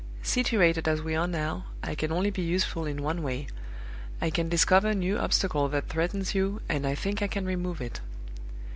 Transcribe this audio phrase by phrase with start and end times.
[0.23, 3.45] Situated as we are now, I can only be useful in one way.
[4.19, 7.81] I can discover a new obstacle that threatens you, and I think I can remove
[7.81, 7.99] it.